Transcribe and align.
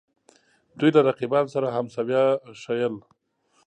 دوی 0.79 0.89
له 0.95 1.01
رقیبانو 1.09 1.51
سره 1.55 1.67
همسویه 1.75 2.23
ښييل 2.61 2.95